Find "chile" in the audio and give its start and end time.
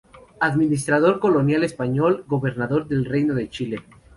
3.51-3.83